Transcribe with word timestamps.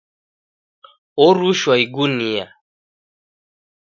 Orushwa 1.25 1.73
igunia 1.83 2.45